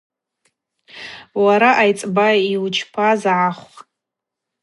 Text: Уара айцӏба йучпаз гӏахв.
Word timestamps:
Уара 1.43 1.69
айцӏба 1.81 2.27
йучпаз 2.51 3.21
гӏахв. 3.35 3.73